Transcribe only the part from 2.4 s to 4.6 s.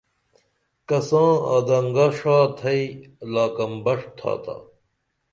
تھئی لاکن بݜ تھاتا